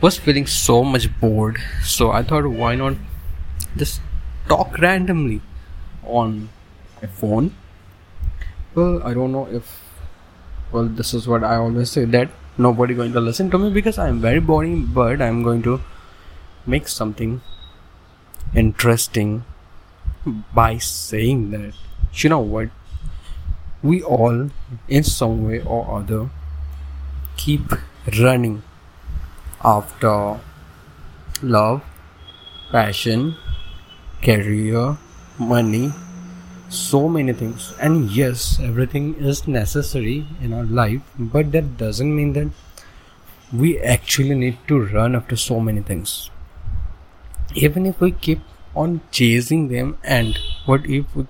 was 0.00 0.18
feeling 0.18 0.46
so 0.46 0.84
much 0.84 1.08
bored, 1.20 1.58
so 1.82 2.10
I 2.10 2.22
thought, 2.22 2.46
why 2.46 2.74
not 2.76 2.94
just 3.76 4.00
talk 4.48 4.78
randomly 4.78 5.40
on 6.04 6.48
a 7.02 7.08
phone? 7.08 7.54
Well, 8.74 9.02
I 9.02 9.14
don't 9.14 9.32
know 9.32 9.46
if 9.50 9.82
well 10.70 10.84
this 10.84 11.14
is 11.14 11.26
what 11.26 11.42
I 11.42 11.56
always 11.56 11.90
say 11.90 12.04
that 12.04 12.28
nobody 12.58 12.94
going 12.94 13.12
to 13.12 13.20
listen 13.20 13.50
to 13.50 13.58
me 13.58 13.70
because 13.70 13.98
I'm 13.98 14.20
very 14.20 14.40
boring, 14.40 14.86
but 14.86 15.20
I'm 15.20 15.42
going 15.42 15.62
to 15.62 15.80
make 16.66 16.86
something 16.86 17.40
interesting 18.54 19.44
by 20.54 20.78
saying 20.78 21.50
that. 21.50 21.74
You 22.14 22.30
know 22.30 22.40
what? 22.40 22.70
We 23.82 24.02
all 24.02 24.50
in 24.88 25.04
some 25.04 25.46
way 25.46 25.60
or 25.62 25.98
other 25.98 26.30
keep 27.36 27.62
running 28.20 28.62
after 29.64 30.38
love 31.42 31.82
passion 32.70 33.36
career 34.22 34.96
money 35.38 35.92
so 36.68 37.08
many 37.08 37.32
things. 37.32 37.74
And 37.80 38.10
yes 38.10 38.58
everything 38.60 39.14
is 39.14 39.48
necessary 39.48 40.26
in 40.40 40.52
our 40.52 40.64
life 40.64 41.00
but 41.18 41.52
that 41.52 41.76
doesn't 41.76 42.14
mean 42.14 42.34
that 42.34 42.48
we 43.52 43.78
actually 43.78 44.34
need 44.34 44.58
to 44.68 44.78
run 44.86 45.16
after 45.16 45.36
so 45.36 45.60
many 45.60 45.80
things. 45.80 46.30
Even 47.54 47.86
if 47.86 48.00
we 48.00 48.12
keep 48.12 48.40
on 48.74 49.00
chasing 49.10 49.68
them 49.68 49.96
and 50.04 50.38
what 50.66 50.84
if 50.86 51.16
we 51.16 51.26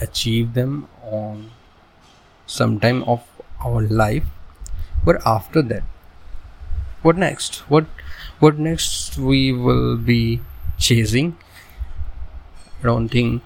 achieve 0.00 0.54
them 0.54 0.88
on 1.02 1.50
some 2.46 2.78
time 2.78 3.02
of 3.04 3.24
our 3.64 3.82
life 3.82 4.24
but 5.04 5.20
after 5.26 5.62
that 5.62 5.82
what 7.06 7.16
next? 7.22 7.58
What 7.72 7.86
what 8.44 8.58
next 8.58 9.16
we 9.16 9.40
will 9.66 9.96
be 9.96 10.40
chasing? 10.86 11.36
I 12.80 12.86
don't 12.88 13.08
think 13.08 13.42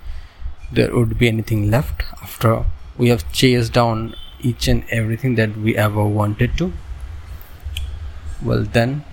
there 0.72 0.94
would 0.94 1.18
be 1.18 1.28
anything 1.28 1.70
left 1.70 2.02
after 2.22 2.64
we 2.96 3.10
have 3.10 3.26
chased 3.32 3.74
down 3.74 4.14
each 4.40 4.66
and 4.68 4.84
everything 4.98 5.34
that 5.42 5.58
we 5.66 5.76
ever 5.76 6.06
wanted 6.20 6.56
to. 6.62 6.72
Well 8.42 8.64
then 8.78 9.04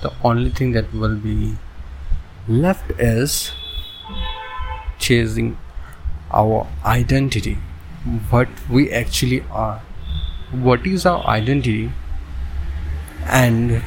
the 0.00 0.12
only 0.24 0.50
thing 0.50 0.72
that 0.72 0.92
will 1.04 1.16
be 1.16 1.56
left 2.48 2.92
is 2.98 3.52
chasing 4.98 5.56
our 6.42 6.66
identity. 6.84 7.58
What 8.30 8.48
we 8.70 8.90
actually 8.90 9.44
are. 9.50 9.82
What 10.68 10.86
is 10.86 11.04
our 11.06 11.26
identity 11.26 11.90
and 13.26 13.82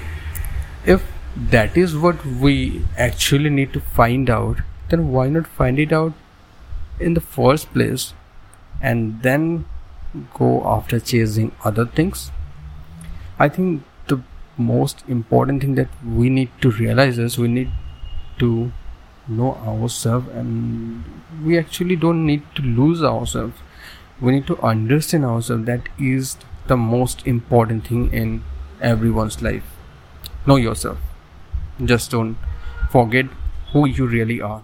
if 0.86 1.03
that 1.36 1.75
is 1.78 1.95
what 1.95 2.25
we 2.25 2.86
actually 2.97 3.50
need 3.50 3.73
to 3.73 3.80
find 3.80 4.30
out 4.30 4.61
then 4.89 5.11
why 5.11 5.27
not 5.27 5.47
find 5.47 5.80
it 5.80 5.92
out 5.92 6.14
in 7.00 7.14
the 7.14 7.22
first 7.22 7.72
place 7.73 8.14
and 8.81 9.22
then 9.22 9.66
go 10.33 10.64
after 10.66 11.00
chasing 11.00 11.52
other 11.64 11.86
things? 11.86 12.31
I 13.39 13.50
think 13.50 13.83
the 14.08 14.22
most 14.58 15.03
important 15.08 15.61
thing 15.61 15.75
that 15.75 15.89
we 16.05 16.30
need 16.30 16.49
to 16.61 16.72
realize 16.72 17.17
is 17.17 17.38
we 17.38 17.47
need 17.47 17.72
to 18.39 18.72
know 19.27 19.55
ourselves 19.55 20.27
and 20.30 21.03
we 21.44 21.58
actually 21.58 21.95
don't 21.95 22.25
need 22.25 22.44
to 22.55 22.61
lose 22.61 23.03
ourselves. 23.03 23.58
We 24.22 24.33
need 24.33 24.47
to 24.47 24.61
understand 24.61 25.25
ourselves. 25.25 25.66
That 25.66 25.89
is 25.99 26.38
the 26.67 26.77
most 26.77 27.25
important 27.27 27.88
thing 27.88 28.14
in 28.14 28.44
everyone's 28.94 29.41
life. 29.41 29.64
Know 30.45 30.58
yourself. 30.58 31.00
Just 31.83 32.11
don't 32.11 32.38
forget 32.92 33.25
who 33.73 33.86
you 33.88 34.08
really 34.08 34.39
are 34.42 34.61